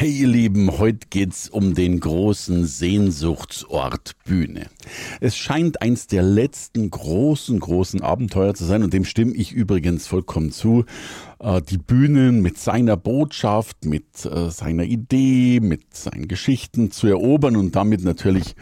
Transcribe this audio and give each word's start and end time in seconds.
Hey 0.00 0.12
ihr 0.12 0.28
Lieben, 0.28 0.78
heute 0.78 1.08
geht's 1.10 1.50
um 1.50 1.74
den 1.74 2.00
großen 2.00 2.64
Sehnsuchtsort 2.64 4.12
Bühne. 4.24 4.70
Es 5.20 5.36
scheint 5.36 5.82
eins 5.82 6.06
der 6.06 6.22
letzten 6.22 6.88
großen, 6.88 7.60
großen 7.60 8.00
Abenteuer 8.00 8.54
zu 8.54 8.64
sein 8.64 8.82
und 8.82 8.94
dem 8.94 9.04
stimme 9.04 9.34
ich 9.34 9.52
übrigens 9.52 10.06
vollkommen 10.06 10.52
zu. 10.52 10.86
Äh, 11.38 11.60
die 11.60 11.76
Bühnen 11.76 12.40
mit 12.40 12.56
seiner 12.56 12.96
Botschaft, 12.96 13.84
mit 13.84 14.24
äh, 14.24 14.50
seiner 14.50 14.84
Idee, 14.84 15.60
mit 15.60 15.94
seinen 15.94 16.28
Geschichten 16.28 16.90
zu 16.90 17.06
erobern 17.06 17.56
und 17.56 17.76
damit 17.76 18.02
natürlich 18.02 18.54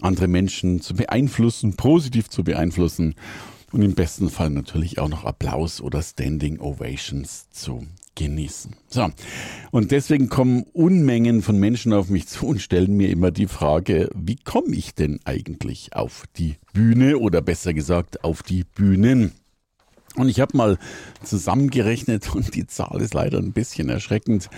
andere 0.00 0.26
Menschen 0.26 0.80
zu 0.80 0.94
beeinflussen, 0.94 1.76
positiv 1.76 2.30
zu 2.30 2.44
beeinflussen 2.44 3.14
und 3.72 3.82
im 3.82 3.94
besten 3.94 4.30
Fall 4.30 4.48
natürlich 4.48 4.98
auch 4.98 5.10
noch 5.10 5.26
Applaus 5.26 5.82
oder 5.82 6.00
Standing 6.00 6.60
Ovations 6.60 7.50
zu 7.50 7.86
genießen. 8.18 8.74
So. 8.88 9.08
Und 9.70 9.92
deswegen 9.92 10.28
kommen 10.28 10.64
Unmengen 10.72 11.40
von 11.40 11.58
Menschen 11.58 11.92
auf 11.92 12.10
mich 12.10 12.26
zu 12.26 12.46
und 12.46 12.60
stellen 12.60 12.96
mir 12.96 13.10
immer 13.10 13.30
die 13.30 13.46
Frage, 13.46 14.10
wie 14.14 14.36
komme 14.36 14.74
ich 14.74 14.94
denn 14.94 15.20
eigentlich 15.24 15.94
auf 15.94 16.24
die 16.36 16.56
Bühne 16.72 17.18
oder 17.18 17.40
besser 17.40 17.72
gesagt 17.72 18.24
auf 18.24 18.42
die 18.42 18.64
Bühnen? 18.64 19.32
Und 20.16 20.28
ich 20.28 20.40
habe 20.40 20.56
mal 20.56 20.78
zusammengerechnet 21.22 22.34
und 22.34 22.56
die 22.56 22.66
Zahl 22.66 23.00
ist 23.00 23.14
leider 23.14 23.38
ein 23.38 23.52
bisschen 23.52 23.88
erschreckend. 23.88 24.50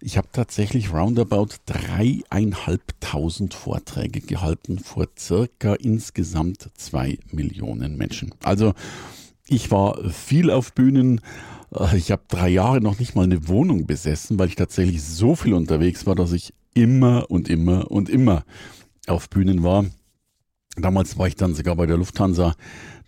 Ich 0.00 0.16
habe 0.16 0.28
tatsächlich 0.32 0.92
roundabout 0.92 1.48
dreieinhalbtausend 1.66 3.54
Vorträge 3.54 4.20
gehalten 4.20 4.78
vor 4.78 5.08
circa 5.18 5.74
insgesamt 5.74 6.70
zwei 6.76 7.18
Millionen 7.32 7.96
Menschen. 7.96 8.34
Also 8.44 8.74
ich 9.50 9.70
war 9.70 9.98
viel 10.10 10.50
auf 10.50 10.72
Bühnen. 10.72 11.20
Äh, 11.74 11.96
ich 11.96 12.10
habe 12.10 12.22
drei 12.28 12.48
Jahre 12.48 12.80
noch 12.80 12.98
nicht 12.98 13.14
mal 13.14 13.24
eine 13.24 13.48
Wohnung 13.48 13.86
besessen, 13.86 14.38
weil 14.38 14.48
ich 14.48 14.56
tatsächlich 14.56 15.02
so 15.02 15.34
viel 15.34 15.54
unterwegs 15.54 16.06
war, 16.06 16.14
dass 16.14 16.32
ich 16.32 16.54
immer 16.72 17.26
und 17.30 17.48
immer 17.48 17.90
und 17.90 18.08
immer 18.08 18.44
auf 19.06 19.28
Bühnen 19.28 19.62
war. 19.62 19.84
Damals 20.76 21.18
war 21.18 21.26
ich 21.26 21.34
dann 21.34 21.54
sogar 21.54 21.74
bei 21.74 21.86
der 21.86 21.96
Lufthansa, 21.96 22.54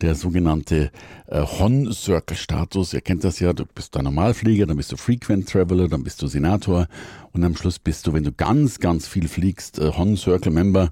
der 0.00 0.16
sogenannte 0.16 0.90
äh, 1.28 1.42
Hon-Circle-Status. 1.42 2.92
Ihr 2.92 3.02
kennt 3.02 3.22
das 3.22 3.38
ja, 3.38 3.52
du 3.52 3.64
bist 3.64 3.96
ein 3.96 4.04
Normalflieger, 4.04 4.66
dann 4.66 4.76
bist 4.76 4.90
du 4.90 4.96
Frequent 4.96 5.48
Traveler, 5.48 5.86
dann 5.86 6.02
bist 6.02 6.20
du 6.22 6.26
Senator 6.26 6.88
und 7.30 7.44
am 7.44 7.56
Schluss 7.56 7.78
bist 7.78 8.08
du, 8.08 8.12
wenn 8.12 8.24
du 8.24 8.32
ganz, 8.32 8.80
ganz 8.80 9.06
viel 9.06 9.28
fliegst, 9.28 9.78
äh, 9.78 9.92
Hon-Circle-Member. 9.92 10.90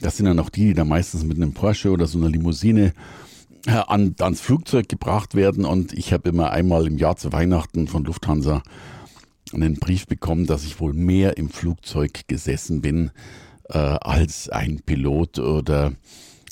Das 0.00 0.16
sind 0.16 0.26
dann 0.26 0.38
auch 0.38 0.50
die, 0.50 0.66
die 0.66 0.74
da 0.74 0.84
meistens 0.84 1.24
mit 1.24 1.36
einem 1.36 1.52
Porsche 1.52 1.90
oder 1.90 2.06
so 2.06 2.16
einer 2.18 2.28
Limousine 2.28 2.92
an, 3.66 4.14
ans 4.18 4.40
Flugzeug 4.40 4.88
gebracht 4.88 5.34
werden. 5.34 5.64
Und 5.64 5.92
ich 5.92 6.12
habe 6.12 6.28
immer 6.28 6.50
einmal 6.50 6.86
im 6.86 6.98
Jahr 6.98 7.16
zu 7.16 7.32
Weihnachten 7.32 7.88
von 7.88 8.04
Lufthansa 8.04 8.62
einen 9.52 9.76
Brief 9.76 10.06
bekommen, 10.06 10.46
dass 10.46 10.64
ich 10.64 10.80
wohl 10.80 10.92
mehr 10.92 11.36
im 11.36 11.48
Flugzeug 11.48 12.26
gesessen 12.26 12.80
bin 12.80 13.10
äh, 13.68 13.78
als 13.78 14.48
ein 14.48 14.80
Pilot 14.84 15.38
oder 15.38 15.92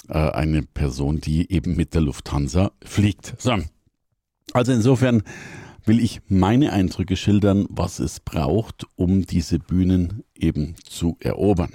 äh, 0.08 0.18
eine 0.18 0.62
Person, 0.62 1.20
die 1.20 1.52
eben 1.52 1.76
mit 1.76 1.94
der 1.94 2.02
Lufthansa 2.02 2.72
fliegt. 2.84 3.34
So. 3.38 3.58
Also 4.52 4.72
insofern 4.72 5.22
will 5.84 6.00
ich 6.00 6.20
meine 6.28 6.72
Eindrücke 6.72 7.16
schildern, 7.16 7.66
was 7.68 7.98
es 7.98 8.20
braucht, 8.20 8.86
um 8.96 9.26
diese 9.26 9.58
Bühnen 9.58 10.22
eben 10.34 10.76
zu 10.84 11.16
erobern. 11.20 11.72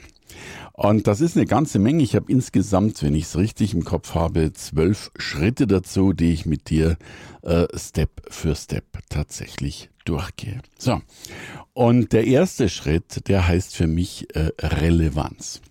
Und 0.79 1.07
das 1.07 1.21
ist 1.21 1.35
eine 1.35 1.47
ganze 1.47 1.79
Menge. 1.79 2.03
Ich 2.03 2.15
habe 2.15 2.31
insgesamt, 2.31 3.01
wenn 3.01 3.15
ich 3.15 3.23
es 3.23 3.35
richtig 3.35 3.73
im 3.73 3.83
Kopf 3.83 4.13
habe, 4.13 4.53
zwölf 4.53 5.09
Schritte 5.17 5.65
dazu, 5.65 6.13
die 6.13 6.31
ich 6.31 6.45
mit 6.45 6.69
dir 6.69 6.97
äh, 7.41 7.65
Step 7.75 8.11
für 8.29 8.55
Step 8.55 8.85
tatsächlich 9.09 9.89
durchgehe. 10.05 10.61
So, 10.77 11.01
und 11.73 12.13
der 12.13 12.27
erste 12.27 12.69
Schritt, 12.69 13.27
der 13.27 13.47
heißt 13.47 13.75
für 13.75 13.87
mich 13.87 14.27
äh, 14.35 14.51
Relevanz. 14.61 15.61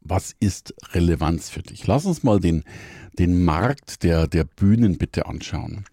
Was 0.00 0.34
ist 0.40 0.74
Relevanz 0.94 1.50
für 1.50 1.62
dich? 1.62 1.86
Lass 1.86 2.06
uns 2.06 2.22
mal 2.22 2.40
den, 2.40 2.64
den 3.18 3.44
Markt 3.44 4.02
der, 4.02 4.28
der 4.28 4.44
Bühnen 4.44 4.96
bitte 4.96 5.26
anschauen. 5.26 5.84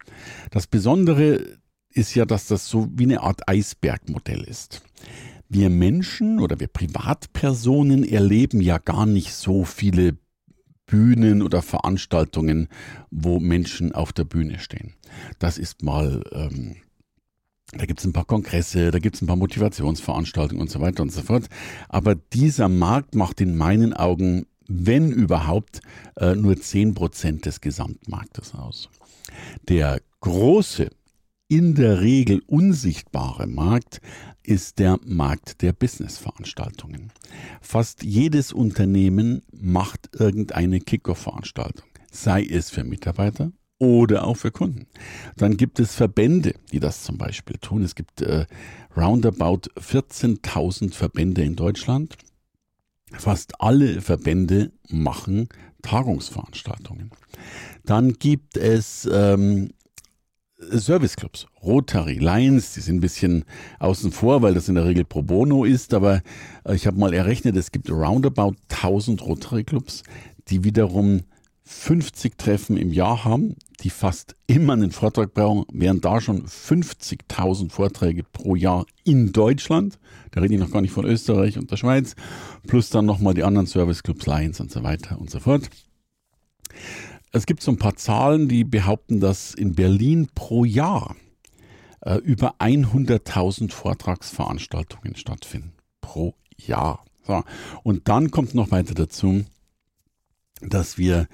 Das 0.50 0.66
Besondere 0.66 1.44
ist 1.90 2.14
ja, 2.14 2.24
dass 2.24 2.46
das 2.46 2.68
so 2.68 2.88
wie 2.94 3.04
eine 3.04 3.20
Art 3.20 3.46
Eisbergmodell 3.46 4.44
ist 4.44 4.80
wir 5.48 5.70
Menschen 5.70 6.40
oder 6.40 6.60
wir 6.60 6.68
Privatpersonen 6.68 8.04
erleben 8.04 8.60
ja 8.60 8.78
gar 8.78 9.06
nicht 9.06 9.32
so 9.32 9.64
viele 9.64 10.16
Bühnen 10.86 11.42
oder 11.42 11.62
Veranstaltungen, 11.62 12.68
wo 13.10 13.40
Menschen 13.40 13.92
auf 13.92 14.12
der 14.12 14.24
Bühne 14.24 14.58
stehen. 14.58 14.94
Das 15.38 15.58
ist 15.58 15.82
mal, 15.82 16.22
ähm, 16.32 16.76
da 17.72 17.84
gibt 17.86 18.00
es 18.00 18.06
ein 18.06 18.12
paar 18.12 18.24
Kongresse, 18.24 18.90
da 18.90 18.98
gibt 18.98 19.16
es 19.16 19.22
ein 19.22 19.26
paar 19.26 19.36
Motivationsveranstaltungen 19.36 20.60
und 20.60 20.70
so 20.70 20.80
weiter 20.80 21.02
und 21.02 21.12
so 21.12 21.22
fort. 21.22 21.48
Aber 21.88 22.14
dieser 22.14 22.68
Markt 22.68 23.14
macht 23.14 23.40
in 23.40 23.56
meinen 23.56 23.92
Augen, 23.92 24.46
wenn 24.68 25.10
überhaupt, 25.10 25.80
äh, 26.16 26.34
nur 26.34 26.56
zehn 26.60 26.94
Prozent 26.94 27.46
des 27.46 27.60
Gesamtmarktes 27.60 28.54
aus. 28.54 28.88
Der 29.68 30.00
große 30.20 30.90
in 31.48 31.74
der 31.74 32.00
Regel 32.00 32.42
unsichtbare 32.46 33.46
Markt 33.46 34.00
ist 34.42 34.78
der 34.78 34.98
Markt 35.04 35.62
der 35.62 35.72
Businessveranstaltungen. 35.72 37.12
Fast 37.60 38.02
jedes 38.02 38.52
Unternehmen 38.52 39.42
macht 39.52 40.10
irgendeine 40.12 40.80
Kickoff-Veranstaltung, 40.80 41.86
sei 42.10 42.44
es 42.44 42.70
für 42.70 42.84
Mitarbeiter 42.84 43.52
oder 43.78 44.24
auch 44.24 44.36
für 44.36 44.50
Kunden. 44.50 44.86
Dann 45.36 45.56
gibt 45.56 45.80
es 45.80 45.94
Verbände, 45.94 46.54
die 46.72 46.80
das 46.80 47.02
zum 47.02 47.18
Beispiel 47.18 47.58
tun. 47.58 47.82
Es 47.82 47.94
gibt 47.94 48.22
äh, 48.22 48.46
roundabout 48.96 49.68
14.000 49.78 50.92
Verbände 50.94 51.42
in 51.42 51.56
Deutschland. 51.56 52.16
Fast 53.12 53.60
alle 53.60 54.00
Verbände 54.00 54.72
machen 54.88 55.48
Tagungsveranstaltungen. 55.82 57.10
Dann 57.84 58.14
gibt 58.14 58.56
es 58.56 59.08
ähm, 59.12 59.70
Serviceclubs, 60.58 61.46
Rotary, 61.62 62.14
Lions, 62.14 62.72
die 62.74 62.80
sind 62.80 62.96
ein 62.96 63.00
bisschen 63.00 63.44
außen 63.78 64.10
vor, 64.10 64.40
weil 64.40 64.54
das 64.54 64.68
in 64.68 64.74
der 64.74 64.86
Regel 64.86 65.04
pro 65.04 65.22
bono 65.22 65.64
ist, 65.64 65.92
aber 65.92 66.22
äh, 66.64 66.74
ich 66.74 66.86
habe 66.86 66.98
mal 66.98 67.12
errechnet, 67.12 67.56
es 67.56 67.72
gibt 67.72 67.90
roundabout 67.90 68.54
1000 68.70 69.22
Rotary 69.22 69.64
Clubs, 69.64 70.02
die 70.48 70.64
wiederum 70.64 71.20
50 71.64 72.38
Treffen 72.38 72.76
im 72.76 72.92
Jahr 72.92 73.24
haben, 73.24 73.56
die 73.80 73.90
fast 73.90 74.34
immer 74.46 74.72
einen 74.72 74.92
Vortrag 74.92 75.34
brauchen, 75.34 75.64
während 75.72 76.04
da 76.04 76.20
schon 76.20 76.46
50.000 76.46 77.70
Vorträge 77.70 78.22
pro 78.22 78.54
Jahr 78.54 78.86
in 79.04 79.32
Deutschland, 79.32 79.98
da 80.30 80.40
rede 80.40 80.54
ich 80.54 80.60
noch 80.60 80.70
gar 80.70 80.80
nicht 80.80 80.92
von 80.92 81.04
Österreich 81.04 81.58
und 81.58 81.70
der 81.70 81.76
Schweiz, 81.76 82.14
plus 82.66 82.88
dann 82.88 83.04
nochmal 83.04 83.34
die 83.34 83.44
anderen 83.44 83.66
Serviceclubs, 83.66 84.26
Lions 84.26 84.60
und 84.60 84.70
so 84.70 84.82
weiter 84.82 85.20
und 85.20 85.28
so 85.28 85.40
fort. 85.40 85.68
Es 87.32 87.46
gibt 87.46 87.62
so 87.62 87.70
ein 87.70 87.78
paar 87.78 87.96
Zahlen, 87.96 88.48
die 88.48 88.64
behaupten, 88.64 89.20
dass 89.20 89.54
in 89.54 89.74
Berlin 89.74 90.28
pro 90.34 90.64
Jahr 90.64 91.16
äh, 92.00 92.16
über 92.16 92.54
100.000 92.60 93.72
Vortragsveranstaltungen 93.72 95.16
stattfinden. 95.16 95.72
Pro 96.00 96.34
Jahr. 96.56 97.04
So. 97.26 97.42
Und 97.82 98.08
dann 98.08 98.30
kommt 98.30 98.54
noch 98.54 98.70
weiter 98.70 98.94
dazu, 98.94 99.44
dass 100.60 100.96
wir 100.96 101.28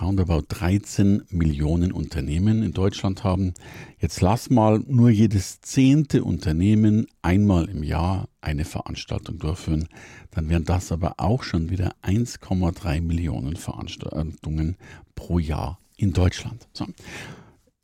roundabout 0.00 0.44
13 0.48 1.24
Millionen 1.30 1.92
Unternehmen 1.92 2.62
in 2.62 2.72
Deutschland 2.72 3.24
haben. 3.24 3.54
Jetzt 3.98 4.20
lass 4.20 4.50
mal 4.50 4.80
nur 4.86 5.10
jedes 5.10 5.60
zehnte 5.60 6.24
Unternehmen 6.24 7.06
einmal 7.22 7.68
im 7.68 7.82
Jahr 7.82 8.28
eine 8.40 8.64
Veranstaltung 8.64 9.38
durchführen. 9.38 9.88
Dann 10.30 10.48
wären 10.48 10.64
das 10.64 10.92
aber 10.92 11.14
auch 11.18 11.42
schon 11.42 11.70
wieder 11.70 11.94
1,3 12.02 13.00
Millionen 13.00 13.56
Veranstaltungen 13.56 14.76
pro 15.14 15.38
Jahr 15.38 15.78
in 15.96 16.12
Deutschland. 16.12 16.68
So. 16.72 16.86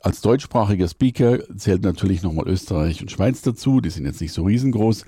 Als 0.01 0.21
deutschsprachiger 0.21 0.87
Speaker 0.87 1.39
zählt 1.57 1.83
natürlich 1.83 2.23
nochmal 2.23 2.47
Österreich 2.47 3.01
und 3.01 3.11
Schweiz 3.11 3.43
dazu. 3.43 3.81
Die 3.81 3.91
sind 3.91 4.05
jetzt 4.05 4.21
nicht 4.21 4.33
so 4.33 4.45
riesengroß, 4.45 5.07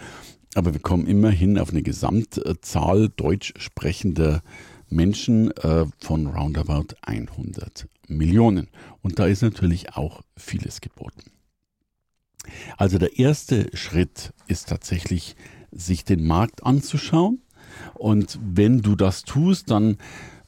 aber 0.55 0.73
wir 0.73 0.81
kommen 0.81 1.07
immerhin 1.07 1.59
auf 1.59 1.71
eine 1.71 1.83
Gesamtzahl 1.83 3.11
deutsch 3.11 3.53
sprechender 3.59 4.43
Menschen 4.43 4.76
äh, 4.91 5.85
von 5.99 6.27
roundabout 6.27 6.95
100 7.03 7.89
Millionen. 8.09 8.69
Und 9.03 9.19
da 9.19 9.27
ist 9.27 9.43
natürlich 9.43 9.95
auch 9.95 10.23
vieles 10.37 10.81
geboten. 10.81 11.31
Also 12.77 12.99
der 12.99 13.19
erste 13.19 13.69
Schritt 13.77 14.33
ist 14.47 14.69
tatsächlich, 14.69 15.37
sich 15.73 16.05
den 16.05 16.27
Markt 16.27 16.65
anzuschauen. 16.65 17.43
Und 17.95 18.39
wenn 18.41 18.83
du 18.83 18.95
das 18.95 19.23
tust, 19.23 19.71
dann 19.71 19.99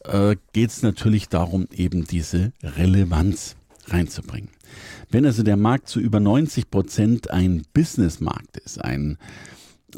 äh, 0.04 0.36
geht 0.52 0.70
es 0.70 0.82
natürlich 0.82 1.28
darum, 1.28 1.66
eben 1.72 2.04
diese 2.04 2.52
Relevanz 2.62 3.56
reinzubringen. 3.86 4.50
Wenn 5.10 5.26
also 5.26 5.42
der 5.42 5.56
Markt 5.56 5.88
zu 5.88 6.00
über 6.00 6.20
90 6.20 6.70
Prozent 6.70 7.30
ein 7.30 7.62
Businessmarkt 7.72 8.58
ist, 8.58 8.82
ein, 8.82 9.18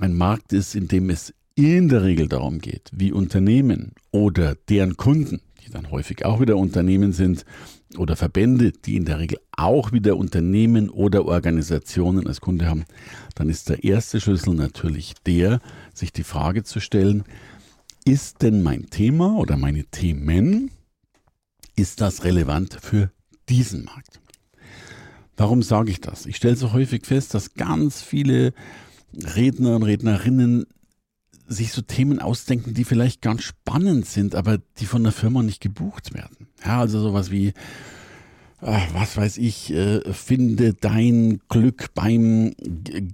ein 0.01 0.17
Markt 0.17 0.53
ist, 0.53 0.75
in 0.75 0.89
dem 0.89 1.11
es 1.11 1.35
in 1.55 1.89
der 1.89 2.03
Regel 2.03 2.29
darum 2.29 2.59
geht, 2.59 2.91
wie 2.93 3.13
Unternehmen 3.13 3.93
oder 4.11 4.57
deren 4.69 4.97
Kunden, 4.97 5.41
die 5.65 5.71
dann 5.71 5.91
häufig 5.91 6.25
auch 6.25 6.41
wieder 6.41 6.57
Unternehmen 6.57 7.13
sind, 7.13 7.45
oder 7.97 8.17
Verbände, 8.17 8.73
die 8.73 8.97
in 8.97 9.05
der 9.05 9.19
Regel 9.19 9.39
auch 9.57 9.93
wieder 9.93 10.17
Unternehmen 10.17 10.91
oder 10.91 11.27
Organisationen 11.27 12.27
als 12.27 12.41
Kunde 12.41 12.69
haben, 12.69 12.85
dann 13.35 13.49
ist 13.49 13.69
der 13.69 13.83
erste 13.83 14.21
Schlüssel 14.21 14.55
natürlich 14.55 15.15
der, 15.27 15.61
sich 15.93 16.13
die 16.13 16.23
Frage 16.23 16.63
zu 16.63 16.81
stellen, 16.81 17.25
ist 18.05 18.43
denn 18.43 18.63
mein 18.63 18.87
Thema 18.91 19.37
oder 19.37 19.57
meine 19.57 19.85
Themen, 19.85 20.71
ist 21.77 22.01
das 22.01 22.25
relevant 22.25 22.79
für 22.81 23.11
diesen 23.49 23.85
Markt? 23.85 24.21
Warum 25.37 25.63
sage 25.63 25.91
ich 25.91 26.01
das? 26.01 26.27
Ich 26.27 26.37
stelle 26.37 26.57
so 26.57 26.73
häufig 26.73 27.07
fest, 27.07 27.35
dass 27.35 27.55
ganz 27.55 28.03
viele 28.03 28.53
Redner 29.15 29.77
und 29.77 29.83
Rednerinnen 29.83 30.67
sich 31.51 31.73
so 31.73 31.83
Themen 31.83 32.21
ausdenken, 32.21 32.75
die 32.75 32.85
vielleicht 32.85 33.23
ganz 33.23 33.43
spannend 33.43 34.07
sind, 34.07 34.35
aber 34.35 34.59
die 34.79 34.87
von 34.87 35.03
der 35.03 35.13
Firma 35.13 35.43
nicht 35.43 35.61
gebucht 35.61 36.15
werden. 36.15 36.47
Ja, 36.65 36.81
also 36.81 37.01
sowas 37.01 37.33
wie, 37.33 37.49
äh, 38.61 38.81
was 38.93 39.17
weiß 39.17 39.39
ich, 39.39 39.73
äh, 39.73 40.01
finde 40.13 40.75
dein 40.75 41.41
Glück 41.49 41.93
beim 41.95 42.55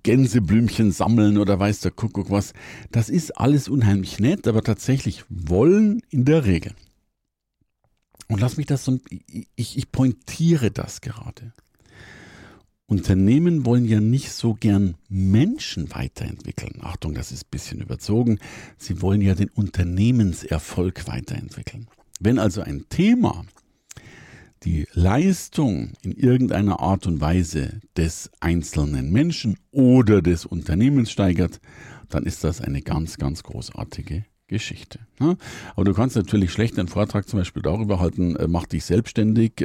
Gänseblümchen 0.03 0.93
sammeln 0.93 1.39
oder 1.39 1.59
weiß 1.59 1.81
der 1.81 1.93
Kuckuck 1.93 2.31
was. 2.31 2.53
Das 2.93 3.09
ist 3.09 3.39
alles 3.39 3.69
unheimlich 3.69 4.21
nett, 4.21 4.47
aber 4.47 4.63
tatsächlich 4.63 5.25
wollen 5.31 6.03
in 6.11 6.27
der 6.27 6.45
Regel. 6.45 6.73
Und 8.29 8.41
lass 8.41 8.59
mich 8.59 8.67
das 8.67 8.85
so, 8.85 8.99
ich, 9.55 9.79
ich 9.79 9.93
pointiere 9.93 10.71
das 10.71 11.01
gerade. 11.01 11.53
Unternehmen 12.89 13.67
wollen 13.67 13.85
ja 13.85 14.01
nicht 14.01 14.31
so 14.31 14.55
gern 14.55 14.95
Menschen 15.09 15.93
weiterentwickeln. 15.93 16.79
Achtung, 16.83 17.15
das 17.15 17.33
ist 17.33 17.47
ein 17.47 17.51
bisschen 17.51 17.81
überzogen. 17.81 18.39
Sie 18.79 19.03
wollen 19.03 19.21
ja 19.21 19.35
den 19.35 19.49
Unternehmenserfolg 19.49 21.09
weiterentwickeln. 21.09 21.89
Wenn 22.21 22.39
also 22.39 22.63
ein 22.63 22.85
Thema 22.89 23.45
die 24.63 24.87
Leistung 24.93 25.93
in 26.03 26.13
irgendeiner 26.13 26.81
Art 26.81 27.07
und 27.07 27.21
Weise 27.21 27.81
des 27.97 28.31
einzelnen 28.41 29.11
Menschen 29.13 29.59
oder 29.71 30.23
des 30.23 30.47
Unternehmens 30.47 31.11
steigert, 31.11 31.61
dann 32.09 32.25
ist 32.25 32.45
das 32.45 32.61
eine 32.61 32.83
ganz, 32.83 33.19
ganz 33.19 33.43
großartige 33.43 34.25
Geschichte. 34.49 35.01
Ne? 35.19 35.37
Aber 35.75 35.85
du 35.85 35.93
kannst 35.93 36.17
natürlich 36.17 36.53
schlecht 36.53 36.79
einen 36.79 36.89
Vortrag 36.89 37.29
zum 37.29 37.41
Beispiel 37.41 37.63
darüber 37.63 38.01
halten, 38.01 38.37
äh, 38.37 38.47
mach 38.47 38.67
dich 38.67 38.85
selbstständig. 38.85 39.61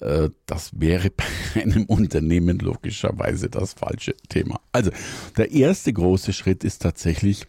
Äh, 0.00 0.30
das 0.46 0.70
wäre 0.78 1.10
bei 1.54 1.62
einem 1.62 1.84
Unternehmen 1.84 2.58
logischerweise 2.58 3.48
das 3.48 3.74
falsche 3.74 4.14
Thema. 4.28 4.60
Also, 4.72 4.90
der 5.36 5.50
erste 5.50 5.92
große 5.92 6.32
Schritt 6.32 6.64
ist 6.64 6.82
tatsächlich, 6.82 7.46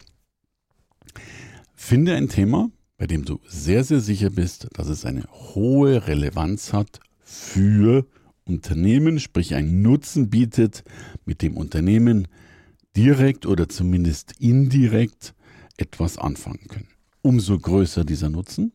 finde 1.74 2.14
ein 2.14 2.28
Thema, 2.28 2.70
bei 2.98 3.06
dem 3.06 3.24
du 3.24 3.40
sehr, 3.46 3.84
sehr 3.84 4.00
sicher 4.00 4.30
bist, 4.30 4.68
dass 4.74 4.88
es 4.88 5.04
eine 5.04 5.24
hohe 5.54 6.06
Relevanz 6.06 6.72
hat 6.72 7.00
für 7.22 8.06
Unternehmen, 8.44 9.20
sprich 9.20 9.54
einen 9.54 9.82
Nutzen 9.82 10.28
bietet, 10.28 10.84
mit 11.24 11.40
dem 11.40 11.56
Unternehmen 11.56 12.28
direkt 12.96 13.46
oder 13.46 13.68
zumindest 13.68 14.34
indirekt 14.38 15.34
etwas 15.76 16.18
anfangen 16.18 16.66
können. 16.68 16.88
Umso 17.22 17.58
größer 17.58 18.04
dieser 18.04 18.28
Nutzen, 18.28 18.72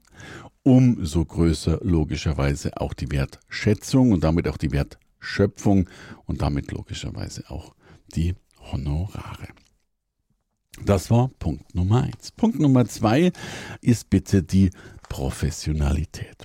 umso 0.65 1.23
größer 1.23 1.79
logischerweise 1.83 2.75
auch 2.77 2.93
die 2.93 3.11
Wertschätzung 3.11 4.11
und 4.11 4.23
damit 4.23 4.47
auch 4.47 4.57
die 4.57 4.71
Wertschöpfung 4.71 5.87
und 6.25 6.41
damit 6.41 6.71
logischerweise 6.71 7.49
auch 7.49 7.75
die 8.15 8.33
Honorare. 8.71 9.47
Das 10.83 11.11
war 11.11 11.29
Punkt 11.39 11.75
Nummer 11.75 12.03
eins. 12.03 12.31
Punkt 12.31 12.59
Nummer 12.59 12.85
zwei 12.87 13.31
ist 13.81 14.09
bitte 14.09 14.41
die 14.41 14.71
Professionalität. 15.07 16.43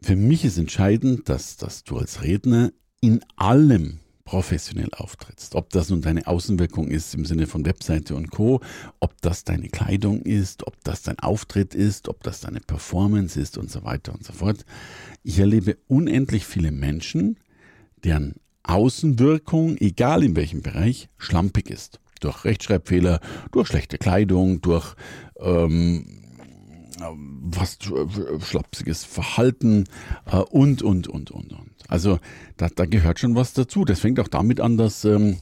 Für 0.00 0.16
mich 0.16 0.44
ist 0.44 0.58
entscheidend, 0.58 1.28
dass, 1.28 1.56
dass 1.56 1.82
du 1.82 1.98
als 1.98 2.22
Redner 2.22 2.72
in 3.00 3.20
allem 3.34 3.98
professionell 4.32 4.88
auftrittst. 4.92 5.54
Ob 5.56 5.68
das 5.68 5.90
nun 5.90 6.00
deine 6.00 6.26
Außenwirkung 6.26 6.88
ist 6.88 7.14
im 7.14 7.26
Sinne 7.26 7.46
von 7.46 7.66
Webseite 7.66 8.14
und 8.14 8.30
Co., 8.30 8.62
ob 8.98 9.20
das 9.20 9.44
deine 9.44 9.68
Kleidung 9.68 10.22
ist, 10.22 10.66
ob 10.66 10.82
das 10.84 11.02
dein 11.02 11.18
Auftritt 11.18 11.74
ist, 11.74 12.08
ob 12.08 12.22
das 12.22 12.40
deine 12.40 12.60
Performance 12.60 13.38
ist 13.38 13.58
und 13.58 13.70
so 13.70 13.84
weiter 13.84 14.14
und 14.14 14.24
so 14.24 14.32
fort. 14.32 14.64
Ich 15.22 15.38
erlebe 15.38 15.76
unendlich 15.86 16.46
viele 16.46 16.72
Menschen, 16.72 17.36
deren 18.04 18.36
Außenwirkung, 18.62 19.76
egal 19.76 20.24
in 20.24 20.34
welchem 20.34 20.62
Bereich, 20.62 21.10
schlampig 21.18 21.68
ist. 21.68 22.00
Durch 22.20 22.46
Rechtschreibfehler, 22.46 23.20
durch 23.50 23.68
schlechte 23.68 23.98
Kleidung, 23.98 24.62
durch 24.62 24.94
ähm, 25.40 26.21
was 26.98 27.78
schlapsiges 28.40 29.04
Verhalten 29.04 29.84
äh, 30.30 30.36
und, 30.36 30.82
und, 30.82 31.08
und, 31.08 31.30
und, 31.30 31.52
und. 31.52 31.70
Also 31.88 32.18
da, 32.56 32.68
da 32.74 32.86
gehört 32.86 33.18
schon 33.18 33.34
was 33.34 33.52
dazu. 33.52 33.84
Das 33.84 34.00
fängt 34.00 34.20
auch 34.20 34.28
damit 34.28 34.60
an, 34.60 34.76
dass 34.76 35.04
ähm, 35.04 35.38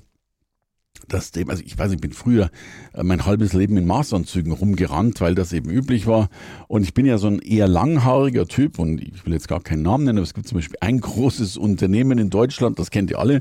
das 1.09 1.33
dem, 1.33 1.51
also 1.51 1.63
ich 1.65 1.77
weiß, 1.77 1.93
ich 1.93 2.01
bin 2.01 2.13
früher 2.13 2.51
äh, 2.95 3.03
mein 3.03 3.27
halbes 3.27 3.53
Leben 3.53 3.77
in 3.77 3.87
Maßanzügen 3.87 4.53
rumgerannt, 4.53 5.21
weil 5.21 5.35
das 5.35 5.53
eben 5.53 5.71
üblich 5.71 6.07
war. 6.07 6.29
Und 6.69 6.83
ich 6.83 6.95
bin 6.95 7.07
ja 7.07 7.19
so 7.19 7.27
ein 7.27 7.41
eher 7.41 7.69
langhaariger 7.69 8.47
Typ 8.47 8.79
und 8.79 9.01
ich 9.01 9.25
will 9.27 9.33
jetzt 9.33 9.49
gar 9.49 9.61
keinen 9.61 9.83
Namen 9.83 10.05
nennen, 10.05 10.19
aber 10.19 10.25
es 10.25 10.35
gibt 10.35 10.49
zum 10.49 10.59
Beispiel 10.59 10.79
ein 10.81 11.01
großes 11.01 11.57
Unternehmen 11.57 12.19
in 12.19 12.31
Deutschland, 12.31 12.79
das 12.79 12.91
kennt 12.91 13.11
ihr 13.11 13.19
alle. 13.19 13.41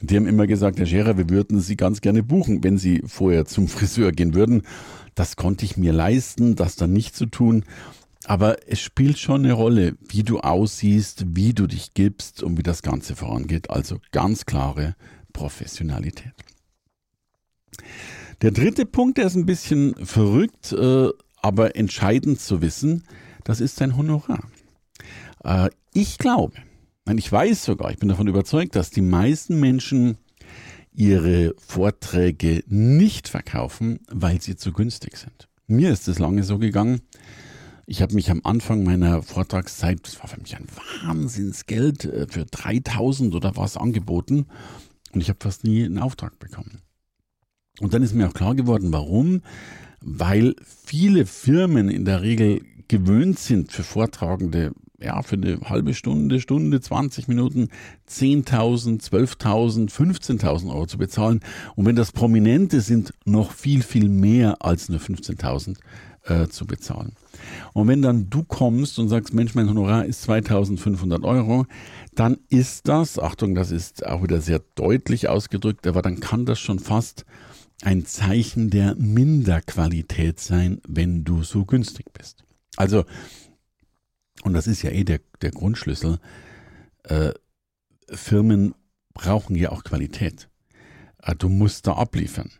Die 0.00 0.16
haben 0.16 0.26
immer 0.26 0.46
gesagt, 0.46 0.78
Herr 0.78 0.86
Scherer, 0.86 1.16
wir 1.16 1.30
würden 1.30 1.60
Sie 1.60 1.76
ganz 1.76 2.00
gerne 2.00 2.22
buchen, 2.22 2.62
wenn 2.62 2.78
Sie 2.78 3.02
vorher 3.06 3.46
zum 3.46 3.68
Friseur 3.68 4.12
gehen 4.12 4.34
würden. 4.34 4.62
Das 5.14 5.36
konnte 5.36 5.64
ich 5.64 5.76
mir 5.76 5.92
leisten, 5.92 6.54
das 6.54 6.76
dann 6.76 6.92
nicht 6.92 7.16
zu 7.16 7.26
tun. 7.26 7.64
Aber 8.26 8.68
es 8.68 8.80
spielt 8.80 9.18
schon 9.18 9.44
eine 9.44 9.52
Rolle, 9.52 9.96
wie 10.08 10.24
du 10.24 10.40
aussiehst, 10.40 11.36
wie 11.36 11.54
du 11.54 11.66
dich 11.66 11.94
gibst 11.94 12.42
und 12.42 12.58
wie 12.58 12.62
das 12.62 12.82
Ganze 12.82 13.14
vorangeht. 13.14 13.70
Also 13.70 14.00
ganz 14.10 14.44
klare 14.44 14.96
Professionalität. 15.32 16.34
Der 18.42 18.50
dritte 18.50 18.84
Punkt, 18.84 19.18
der 19.18 19.26
ist 19.26 19.36
ein 19.36 19.46
bisschen 19.46 19.94
verrückt, 20.04 20.72
äh, 20.72 21.08
aber 21.40 21.76
entscheidend 21.76 22.40
zu 22.40 22.60
wissen, 22.60 23.04
das 23.44 23.60
ist 23.60 23.80
dein 23.80 23.96
Honorar. 23.96 24.40
Äh, 25.44 25.70
ich 25.94 26.18
glaube, 26.18 26.56
ich 27.14 27.30
weiß 27.30 27.64
sogar, 27.64 27.90
ich 27.90 27.98
bin 27.98 28.08
davon 28.08 28.26
überzeugt, 28.26 28.74
dass 28.74 28.90
die 28.90 29.00
meisten 29.00 29.60
Menschen 29.60 30.18
ihre 30.92 31.54
Vorträge 31.58 32.64
nicht 32.66 33.28
verkaufen, 33.28 34.00
weil 34.08 34.40
sie 34.40 34.56
zu 34.56 34.72
günstig 34.72 35.16
sind. 35.16 35.48
Mir 35.66 35.90
ist 35.90 36.08
es 36.08 36.18
lange 36.18 36.42
so 36.42 36.58
gegangen, 36.58 37.00
ich 37.86 38.02
habe 38.02 38.14
mich 38.14 38.30
am 38.30 38.40
Anfang 38.42 38.82
meiner 38.82 39.22
Vortragszeit, 39.22 40.00
das 40.02 40.18
war 40.18 40.28
für 40.28 40.40
mich 40.40 40.56
ein 40.56 40.66
Wahnsinnsgeld, 41.04 42.04
äh, 42.04 42.26
für 42.28 42.44
3000 42.44 43.34
oder 43.34 43.56
was 43.56 43.76
angeboten 43.76 44.46
und 45.12 45.20
ich 45.20 45.28
habe 45.28 45.38
fast 45.40 45.62
nie 45.62 45.84
einen 45.84 45.98
Auftrag 45.98 46.38
bekommen. 46.40 46.82
Und 47.80 47.94
dann 47.94 48.02
ist 48.02 48.14
mir 48.14 48.28
auch 48.28 48.34
klar 48.34 48.54
geworden, 48.54 48.92
warum. 48.92 49.42
Weil 50.00 50.54
viele 50.84 51.26
Firmen 51.26 51.88
in 51.88 52.04
der 52.04 52.22
Regel 52.22 52.62
gewöhnt 52.88 53.38
sind 53.38 53.72
für 53.72 53.82
Vortragende, 53.82 54.72
ja, 55.00 55.22
für 55.22 55.36
eine 55.36 55.60
halbe 55.64 55.94
Stunde, 55.94 56.40
Stunde, 56.40 56.80
20 56.80 57.28
Minuten 57.28 57.68
10.000, 58.08 59.02
12.000, 59.02 59.90
15.000 59.90 60.68
Euro 60.70 60.86
zu 60.86 60.98
bezahlen. 60.98 61.40
Und 61.74 61.86
wenn 61.86 61.96
das 61.96 62.12
Prominente 62.12 62.80
sind, 62.80 63.12
noch 63.24 63.52
viel, 63.52 63.82
viel 63.82 64.08
mehr 64.08 64.56
als 64.60 64.88
nur 64.88 65.00
15.000 65.00 65.76
äh, 66.24 66.48
zu 66.48 66.66
bezahlen. 66.66 67.12
Und 67.72 67.88
wenn 67.88 68.02
dann 68.02 68.30
du 68.30 68.42
kommst 68.42 68.98
und 68.98 69.08
sagst, 69.08 69.34
Mensch, 69.34 69.54
mein 69.54 69.68
Honorar 69.68 70.06
ist 70.06 70.22
2500 70.22 71.24
Euro, 71.24 71.66
dann 72.14 72.38
ist 72.48 72.88
das, 72.88 73.18
Achtung, 73.18 73.54
das 73.54 73.70
ist 73.70 74.06
auch 74.06 74.22
wieder 74.22 74.40
sehr 74.40 74.60
deutlich 74.74 75.28
ausgedrückt, 75.28 75.86
aber 75.86 76.02
dann 76.02 76.20
kann 76.20 76.46
das 76.46 76.58
schon 76.58 76.78
fast 76.78 77.24
ein 77.82 78.06
Zeichen 78.06 78.70
der 78.70 78.94
Minderqualität 78.96 80.40
sein, 80.40 80.80
wenn 80.88 81.24
du 81.24 81.42
so 81.42 81.66
günstig 81.66 82.06
bist. 82.14 82.44
Also, 82.76 83.04
und 84.42 84.52
das 84.52 84.66
ist 84.66 84.82
ja 84.82 84.90
eh 84.90 85.04
der, 85.04 85.20
der 85.40 85.50
Grundschlüssel, 85.50 86.18
äh, 87.04 87.32
Firmen 88.08 88.74
brauchen 89.14 89.56
ja 89.56 89.70
auch 89.70 89.82
Qualität. 89.84 90.48
Äh, 91.22 91.34
du 91.34 91.48
musst 91.48 91.86
da 91.86 91.94
abliefern. 91.94 92.50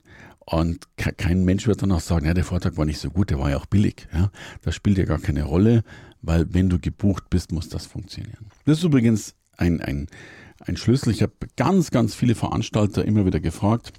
Und 0.49 0.87
kein 0.97 1.45
Mensch 1.45 1.66
wird 1.66 1.83
dann 1.83 1.90
auch 1.90 2.00
sagen, 2.00 2.26
ja, 2.26 2.35
der 2.35 2.45
Vortrag 2.45 2.76
war 2.76 2.85
nicht 2.85 3.00
so 3.00 3.11
gut, 3.11 3.30
der 3.30 3.38
war 3.40 3.50
ja 3.50 3.56
auch 3.56 3.66
billig. 3.66 4.06
Ja, 4.12 4.30
das 4.62 4.76
spielt 4.76 4.97
ja 4.97 5.04
gar 5.04 5.18
keine 5.18 5.42
Rolle, 5.42 5.83
weil 6.23 6.47
wenn 6.54 6.68
du 6.68 6.78
gebucht 6.78 7.28
bist, 7.30 7.50
muss 7.50 7.68
das 7.68 7.87
funktionieren. 7.87 8.47
Das 8.64 8.78
ist 8.78 8.85
übrigens 8.85 9.35
ein, 9.56 9.80
ein, 9.80 10.06
ein 10.61 10.76
Schlüssel. 10.76 11.11
Ich 11.11 11.23
habe 11.23 11.33
ganz, 11.56 11.90
ganz 11.90 12.14
viele 12.14 12.37
Veranstalter 12.37 13.04
immer 13.04 13.26
wieder 13.26 13.40
gefragt, 13.40 13.92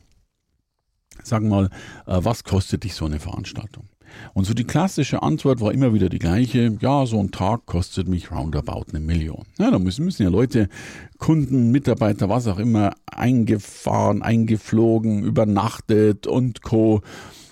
sag 1.22 1.44
mal, 1.44 1.66
äh, 2.06 2.20
was 2.22 2.46
kostet 2.46 2.86
dich 2.86 2.96
so 2.96 3.06
eine 3.06 3.20
Veranstaltung? 3.20 3.90
Und 4.34 4.46
so 4.46 4.54
die 4.54 4.64
klassische 4.64 5.24
Antwort 5.24 5.62
war 5.62 5.72
immer 5.72 5.94
wieder 5.94 6.10
die 6.10 6.20
gleiche. 6.20 6.78
Ja, 6.80 7.06
so 7.06 7.20
ein 7.20 7.32
Tag 7.32 7.66
kostet 7.66 8.08
mich 8.08 8.32
roundabout 8.32 8.86
eine 8.90 9.00
Million. 9.00 9.46
Ja, 9.58 9.72
da 9.72 9.80
müssen, 9.80 10.06
müssen 10.06 10.24
ja 10.24 10.30
Leute, 10.30 10.70
Kunden, 11.18 11.72
Mitarbeiter, 11.72 12.30
was 12.30 12.48
auch 12.48 12.60
immer, 12.60 12.94
eingefahren, 13.06 14.22
eingeflogen, 14.22 15.24
übernachtet 15.24 16.28
und 16.28 16.62
Co. 16.62 17.02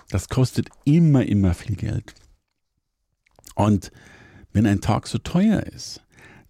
Das 0.09 0.29
kostet 0.29 0.69
immer, 0.83 1.25
immer 1.25 1.53
viel 1.53 1.75
Geld. 1.75 2.13
Und 3.55 3.91
wenn 4.53 4.65
ein 4.65 4.81
Tag 4.81 5.07
so 5.07 5.17
teuer 5.17 5.63
ist, 5.63 6.01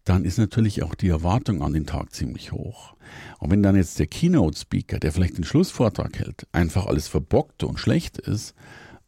dann 0.04 0.24
ist 0.24 0.38
natürlich 0.38 0.84
auch 0.84 0.94
die 0.94 1.10
Erwartung 1.10 1.64
an 1.64 1.74
den 1.74 1.88
Tag 1.88 2.14
ziemlich 2.14 2.52
hoch. 2.52 2.96
Und 3.40 3.52
wenn 3.52 3.64
dann 3.64 3.76
jetzt 3.76 4.00
der 4.00 4.08
Keynote-Speaker, 4.08 5.00
der 5.00 5.12
vielleicht 5.12 5.38
den 5.38 5.44
Schlussvortrag 5.44 6.20
hält, 6.20 6.48
einfach 6.52 6.86
alles 6.86 7.08
verbockt 7.08 7.64
und 7.64 7.80
schlecht 7.80 8.20
ist, 8.20 8.54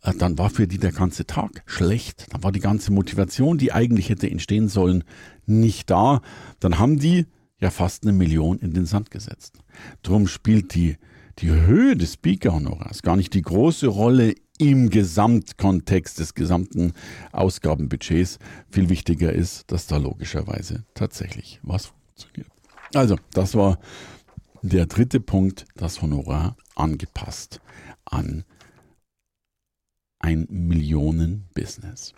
dann 0.02 0.38
war 0.38 0.50
für 0.50 0.68
die 0.68 0.78
der 0.78 0.92
ganze 0.92 1.26
Tag 1.26 1.64
schlecht. 1.66 2.28
Dann 2.32 2.44
war 2.44 2.52
die 2.52 2.60
ganze 2.60 2.92
Motivation, 2.92 3.58
die 3.58 3.74
eigentlich 3.74 4.10
hätte 4.10 4.30
entstehen 4.30 4.70
sollen, 4.70 5.04
nicht 5.46 5.90
da. 5.90 6.22
Dann 6.60 6.80
haben 6.80 7.00
die 7.00 7.26
ja 7.60 7.72
fast 7.72 8.04
eine 8.04 8.14
Million 8.14 8.60
in 8.60 8.74
den 8.74 8.86
Sand 8.86 9.12
gesetzt. 9.12 9.58
Drum 10.04 10.28
spielt 10.28 10.76
die, 10.76 10.98
die 11.40 11.50
Höhe 11.50 11.96
des 11.96 12.14
Speaker-Honorars 12.14 13.02
gar 13.02 13.16
nicht 13.16 13.34
die 13.34 13.42
große 13.42 13.88
Rolle 13.88 14.36
im 14.60 14.90
Gesamtkontext 14.90 16.20
des 16.20 16.34
gesamten 16.34 16.94
Ausgabenbudgets. 17.32 18.40
Viel 18.70 18.90
wichtiger 18.90 19.34
ist, 19.34 19.72
dass 19.72 19.88
da 19.88 19.98
logischerweise 19.98 20.86
tatsächlich 20.94 21.60
was 21.64 21.88
funktioniert. 21.88 22.52
Also, 22.94 23.18
das 23.34 23.56
war 23.56 23.80
der 24.62 24.86
dritte 24.88 25.20
Punkt, 25.20 25.66
das 25.76 26.02
Honorar 26.02 26.58
angepasst 26.76 27.60
an 28.06 28.44
ein 30.28 30.46
Millionen-Business. 30.50 32.14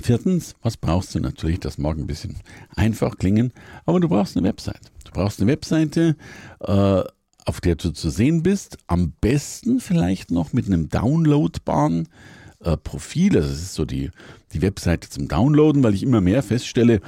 Viertens, 0.00 0.54
was 0.62 0.76
brauchst 0.76 1.12
du 1.16 1.18
natürlich? 1.18 1.58
Das 1.58 1.78
mag 1.78 1.98
ein 1.98 2.06
bisschen 2.06 2.36
einfach 2.76 3.18
klingen, 3.18 3.52
aber 3.86 3.98
du 3.98 4.08
brauchst 4.08 4.36
eine 4.36 4.46
Website. 4.46 4.92
Du 5.04 5.10
brauchst 5.10 5.40
eine 5.40 5.50
Webseite, 5.50 6.16
äh, 6.60 7.02
auf 7.44 7.60
der 7.60 7.74
du 7.74 7.90
zu 7.90 8.08
sehen 8.10 8.44
bist. 8.44 8.78
Am 8.86 9.14
besten 9.20 9.80
vielleicht 9.80 10.30
noch 10.30 10.52
mit 10.52 10.66
einem 10.66 10.88
downloadbaren 10.88 12.08
äh, 12.60 12.76
Profil. 12.76 13.36
Also 13.36 13.48
das 13.48 13.58
ist 13.58 13.74
so 13.74 13.84
die, 13.84 14.12
die 14.52 14.62
Webseite 14.62 15.08
zum 15.08 15.26
Downloaden, 15.26 15.82
weil 15.82 15.94
ich 15.94 16.04
immer 16.04 16.20
mehr 16.20 16.44
feststelle, 16.44 17.00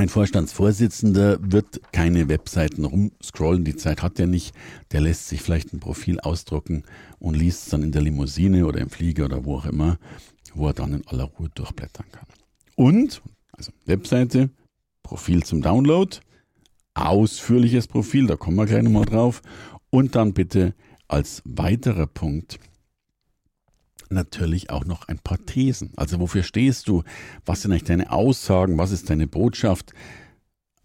ein 0.00 0.08
Vorstandsvorsitzender 0.08 1.38
wird 1.40 1.80
keine 1.92 2.28
Webseiten 2.30 2.86
rumscrollen, 2.86 3.64
die 3.64 3.76
Zeit 3.76 4.02
hat 4.02 4.18
er 4.18 4.26
nicht. 4.26 4.54
Der 4.92 5.02
lässt 5.02 5.28
sich 5.28 5.42
vielleicht 5.42 5.74
ein 5.74 5.80
Profil 5.80 6.18
ausdrucken 6.20 6.84
und 7.18 7.34
liest 7.34 7.64
es 7.64 7.68
dann 7.68 7.82
in 7.82 7.92
der 7.92 8.00
Limousine 8.00 8.64
oder 8.64 8.80
im 8.80 8.88
Flieger 8.88 9.26
oder 9.26 9.44
wo 9.44 9.56
auch 9.56 9.66
immer, 9.66 9.98
wo 10.54 10.68
er 10.68 10.72
dann 10.72 10.94
in 10.94 11.06
aller 11.06 11.24
Ruhe 11.24 11.50
durchblättern 11.54 12.06
kann. 12.10 12.26
Und, 12.76 13.20
also 13.52 13.72
Webseite, 13.84 14.48
Profil 15.02 15.42
zum 15.42 15.60
Download, 15.60 16.16
ausführliches 16.94 17.86
Profil, 17.86 18.26
da 18.26 18.36
kommen 18.36 18.56
wir 18.56 18.64
gleich 18.64 18.82
nochmal 18.82 19.04
drauf. 19.04 19.42
Und 19.90 20.14
dann 20.14 20.32
bitte 20.32 20.74
als 21.08 21.42
weiterer 21.44 22.06
Punkt 22.06 22.58
natürlich 24.10 24.70
auch 24.70 24.84
noch 24.84 25.08
ein 25.08 25.18
paar 25.18 25.44
Thesen. 25.46 25.92
Also 25.96 26.20
wofür 26.20 26.42
stehst 26.42 26.88
du? 26.88 27.02
Was 27.46 27.62
sind 27.62 27.72
eigentlich 27.72 27.84
deine 27.84 28.10
Aussagen? 28.10 28.78
Was 28.78 28.90
ist 28.90 29.10
deine 29.10 29.26
Botschaft? 29.26 29.92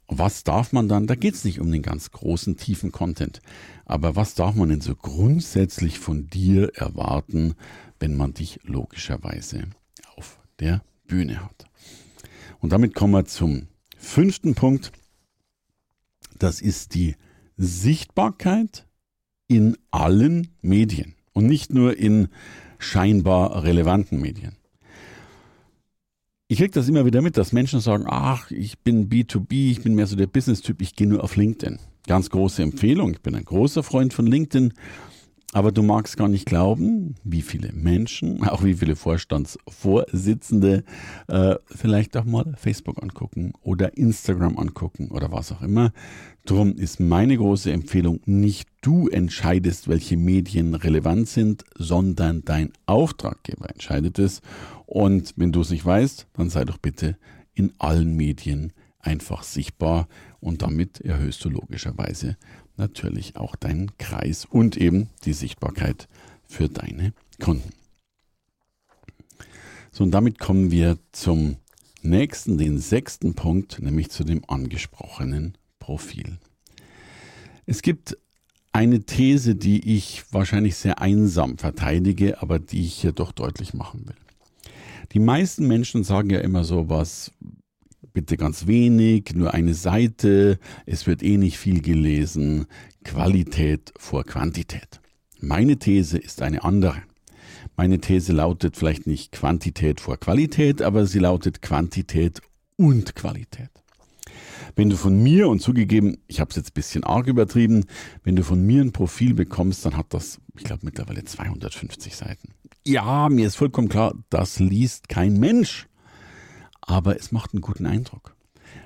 Was 0.08 0.44
darf 0.44 0.72
man 0.72 0.88
dann? 0.88 1.08
Da 1.08 1.16
geht 1.16 1.34
es 1.34 1.46
nicht 1.46 1.60
um 1.60 1.72
den 1.72 1.82
ganz 1.82 2.12
großen, 2.12 2.58
tiefen 2.58 2.92
Content. 2.92 3.42
Aber 3.86 4.16
was 4.16 4.36
darf 4.36 4.56
man 4.56 4.70
denn 4.70 4.82
so 4.82 4.96
grundsätzlich 4.96 5.98
von 5.98 6.28
dir 6.28 6.72
erwarten, 6.76 7.56
wenn 8.00 8.16
man 8.16 8.34
dich 8.34 8.60
logischerweise 8.64 9.64
auf 10.16 10.38
der 10.60 10.84
Bühne 11.08 11.44
hat? 11.44 11.66
Und 12.60 12.72
damit 12.72 12.94
kommen 12.94 13.14
wir 13.14 13.26
zum 13.26 13.68
fünften 13.98 14.54
Punkt. 14.54 14.92
Das 16.38 16.62
ist 16.62 16.94
die 16.94 17.16
Sichtbarkeit 17.58 18.86
in 19.48 19.78
allen 19.92 20.50
Medien 20.62 21.16
und 21.34 21.48
nicht 21.48 21.74
nur 21.74 21.98
in 21.98 22.30
scheinbar 22.86 23.64
relevanten 23.64 24.22
Medien. 24.22 24.58
Ich 26.48 26.60
kriege 26.60 26.72
das 26.72 26.88
immer 26.88 27.06
wieder 27.06 27.22
mit, 27.22 27.38
dass 27.38 27.52
Menschen 27.52 27.80
sagen, 27.80 28.06
ach, 28.08 28.52
ich 28.52 28.80
bin 28.80 29.10
B2B, 29.10 29.72
ich 29.72 29.82
bin 29.82 29.96
mehr 29.96 30.06
so 30.06 30.16
der 30.16 30.28
Business-Typ, 30.28 30.82
ich 30.82 30.96
gehe 30.96 31.08
nur 31.08 31.24
auf 31.24 31.36
LinkedIn. 31.36 31.80
Ganz 32.06 32.30
große 32.30 32.62
Empfehlung, 32.62 33.12
ich 33.14 33.22
bin 33.22 33.34
ein 33.34 33.46
großer 33.46 33.82
Freund 33.82 34.14
von 34.14 34.28
LinkedIn, 34.28 34.74
aber 35.56 35.72
du 35.72 35.84
magst 35.84 36.18
gar 36.18 36.28
nicht 36.28 36.46
glauben, 36.46 37.16
wie 37.24 37.42
viele 37.42 37.72
Menschen, 37.72 38.44
auch 38.50 38.66
wie 38.66 38.74
viele 38.74 38.98
Vorstandsvorsitzende 38.98 40.84
äh, 41.30 41.56
vielleicht 41.66 42.18
auch 42.18 42.26
mal 42.26 42.56
Facebook 42.58 43.02
angucken 43.02 43.54
oder 43.62 43.98
Instagram 43.98 44.60
angucken 44.60 45.12
oder 45.12 45.32
was 45.32 45.54
auch 45.54 45.62
immer. 45.62 45.94
Drum 46.44 46.76
ist 46.76 47.00
meine 47.00 47.38
große 47.38 47.72
Empfehlung, 47.72 48.20
nicht 48.26 48.68
du 48.82 49.08
entscheidest, 49.08 49.88
welche 49.88 50.18
Medien 50.18 50.76
relevant 50.76 51.30
sind, 51.30 51.64
sondern 51.78 52.44
dein 52.44 52.74
Auftraggeber 52.86 53.70
entscheidet 53.70 54.20
es. 54.20 54.42
Und 54.86 55.36
wenn 55.38 55.54
du 55.54 55.62
es 55.62 55.70
nicht 55.70 55.86
weißt, 55.86 56.28
dann 56.34 56.50
sei 56.50 56.66
doch 56.66 56.80
bitte 56.80 57.16
in 57.54 57.72
allen 57.78 58.18
Medien 58.18 58.74
einfach 59.06 59.44
sichtbar 59.44 60.08
und 60.40 60.62
damit 60.62 61.02
erhöhst 61.02 61.44
du 61.46 61.50
logischerweise 61.50 62.38
natürlich 62.78 63.36
auch 63.36 63.56
deinen 63.56 63.98
Kreis 63.98 64.46
und 64.46 64.78
eben 64.78 65.10
die 65.24 65.34
Sichtbarkeit 65.34 66.08
für 66.48 66.70
deine 66.70 67.14
Kunden. 67.40 67.70
So, 69.92 70.04
und 70.04 70.12
damit 70.12 70.40
kommen 70.40 70.72
wir 70.72 70.98
zum 71.12 71.58
nächsten, 72.02 72.58
den 72.58 72.80
sechsten 72.80 73.34
Punkt, 73.34 73.82
nämlich 73.82 74.10
zu 74.10 74.24
dem 74.24 74.44
angesprochenen 74.48 75.58
Profil. 75.80 76.38
Es 77.66 77.82
gibt 77.82 78.18
eine 78.74 79.06
These, 79.06 79.56
die 79.56 79.96
ich 79.96 80.26
wahrscheinlich 80.32 80.76
sehr 80.76 81.00
einsam 81.00 81.58
verteidige, 81.58 82.42
aber 82.42 82.60
die 82.60 82.86
ich 82.86 82.96
hier 82.96 83.14
doch 83.14 83.32
deutlich 83.32 83.74
machen 83.74 84.06
will. 84.06 84.16
Die 85.14 85.20
meisten 85.20 85.66
Menschen 85.66 86.04
sagen 86.04 86.30
ja 86.30 86.40
immer 86.40 86.66
so 86.66 86.90
was, 86.90 87.32
bitte 88.16 88.38
ganz 88.38 88.66
wenig, 88.66 89.36
nur 89.36 89.54
eine 89.54 89.76
Seite, 89.76 90.58
es 90.88 91.06
wird 91.06 91.22
eh 91.22 91.38
nicht 91.38 91.60
viel 91.60 91.82
gelesen, 91.82 92.66
Qualität 93.04 93.94
vor 93.98 94.24
Quantität. 94.24 95.02
Meine 95.40 95.78
These 95.78 96.18
ist 96.18 96.42
eine 96.42 96.64
andere. 96.64 97.04
Meine 97.76 98.00
These 98.00 98.32
lautet 98.32 98.78
vielleicht 98.78 99.06
nicht 99.06 99.34
Quantität 99.34 100.00
vor 100.00 100.18
Qualität, 100.18 100.82
aber 100.82 101.06
sie 101.06 101.20
lautet 101.20 101.62
Quantität 101.62 102.42
und 102.78 103.16
Qualität. 103.16 103.70
Wenn 104.78 104.90
du 104.90 104.96
von 104.96 105.22
mir, 105.22 105.50
und 105.50 105.62
zugegeben, 105.62 106.18
ich 106.28 106.40
habe 106.40 106.50
es 106.50 106.56
jetzt 106.56 106.72
ein 106.72 106.74
bisschen 106.74 107.04
arg 107.04 107.28
übertrieben, 107.28 107.86
wenn 108.24 108.38
du 108.38 108.44
von 108.44 108.66
mir 108.66 108.82
ein 108.82 108.94
Profil 108.94 109.34
bekommst, 109.34 109.86
dann 109.86 109.98
hat 109.98 110.14
das, 110.14 110.40
ich 110.58 110.64
glaube, 110.64 110.86
mittlerweile 110.86 111.24
250 111.24 112.16
Seiten. 112.16 112.50
Ja, 112.86 113.28
mir 113.30 113.48
ist 113.48 113.58
vollkommen 113.58 113.90
klar, 113.90 114.14
das 114.30 114.60
liest 114.60 115.10
kein 115.10 115.38
Mensch. 115.38 115.88
Aber 116.86 117.18
es 117.18 117.32
macht 117.32 117.54
einen 117.54 117.62
guten 117.62 117.86
Eindruck. 117.86 118.36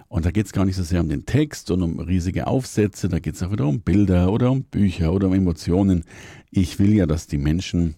Und 0.07 0.25
da 0.25 0.31
geht 0.31 0.47
es 0.47 0.53
gar 0.53 0.65
nicht 0.65 0.75
so 0.75 0.83
sehr 0.83 1.01
um 1.01 1.09
den 1.09 1.25
Text 1.25 1.69
und 1.71 1.83
um 1.83 1.99
riesige 1.99 2.47
Aufsätze, 2.47 3.09
da 3.09 3.19
geht 3.19 3.35
es 3.35 3.43
auch 3.43 3.51
wieder 3.51 3.67
um 3.67 3.81
Bilder 3.81 4.31
oder 4.31 4.51
um 4.51 4.63
Bücher 4.63 5.13
oder 5.13 5.27
um 5.27 5.33
Emotionen. 5.33 6.03
Ich 6.49 6.79
will 6.79 6.93
ja, 6.93 7.05
dass 7.05 7.27
die 7.27 7.37
Menschen 7.37 7.95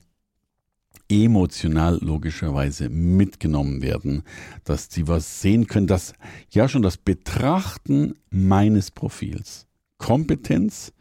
emotional 1.10 2.00
logischerweise 2.01 2.89
mitgenommen 2.89 3.81
werden, 3.81 4.24
dass 4.63 4.89
sie 4.89 5.08
was 5.08 5.41
sehen 5.41 5.67
können, 5.67 5.88
dass 5.88 6.13
ja 6.50 6.67
schon 6.67 6.81
das 6.81 6.98
Betrachten 6.98 8.15
meines 8.29 8.91
Profils 8.91 9.67
Kompetenz, 9.98 10.93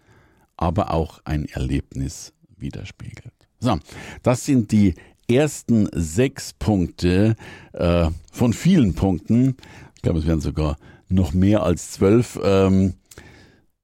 aber 0.57 0.93
auch 0.93 1.21
ein 1.25 1.47
Erlebnis 1.47 2.35
widerspiegelt. 2.57 3.33
So, 3.61 3.79
das 4.23 4.45
sind 4.45 4.73
die 4.73 4.95
ersten 5.31 5.89
sechs 5.93 6.53
Punkte 6.53 7.37
äh, 7.73 8.11
von 8.33 8.53
vielen 8.53 8.95
Punkten. 8.95 9.57
Ich 9.97 10.03
glaube, 10.03 10.19
es 10.19 10.27
werden 10.27 10.41
sogar 10.41 10.77
noch 11.09 11.33
mehr 11.33 11.63
als 11.63 11.93
zwölf, 11.93 12.39
ähm, 12.43 12.95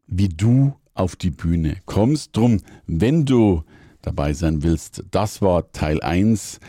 wie 0.07 0.29
du 0.29 0.75
auf 0.95 1.17
die 1.17 1.31
Bühne 1.31 1.77
kommst. 1.85 2.37
Drum, 2.37 2.61
wenn 2.87 3.25
du 3.25 3.63
dabei 4.03 4.33
sein 4.33 4.63
willst. 4.63 5.05
Das 5.11 5.43
war 5.43 5.73
Teil 5.73 6.01
1. 6.01 6.61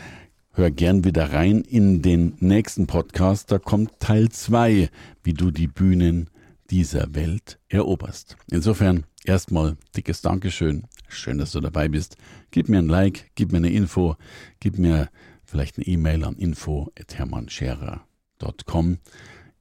Hör 0.52 0.70
gern 0.72 1.04
wieder 1.04 1.32
rein 1.32 1.62
in 1.62 2.02
den 2.02 2.34
nächsten 2.40 2.88
Podcast. 2.88 3.52
Da 3.52 3.58
kommt 3.58 4.00
Teil 4.00 4.28
2, 4.28 4.90
wie 5.22 5.32
du 5.34 5.52
die 5.52 5.68
Bühnen 5.68 6.28
dieser 6.70 7.14
Welt 7.14 7.60
eroberst. 7.68 8.36
Insofern 8.50 9.04
erstmal 9.24 9.76
dickes 9.96 10.20
Dankeschön. 10.22 10.86
Schön, 11.08 11.38
dass 11.38 11.52
du 11.52 11.60
dabei 11.60 11.88
bist. 11.88 12.16
Gib 12.50 12.68
mir 12.68 12.78
ein 12.78 12.88
Like, 12.88 13.30
gib 13.34 13.52
mir 13.52 13.58
eine 13.58 13.70
Info, 13.70 14.16
gib 14.60 14.78
mir 14.78 15.08
vielleicht 15.44 15.76
eine 15.78 15.86
E-Mail 15.86 16.24
an 16.24 16.36
info.hermannscherer.com. 16.36 18.98